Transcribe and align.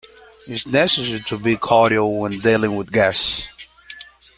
It 0.47 0.53
is 0.53 0.65
necessary 0.65 1.19
to 1.27 1.37
be 1.37 1.55
cordial 1.57 2.21
when 2.21 2.31
dealing 2.39 2.75
with 2.75 2.91
guests. 2.91 3.47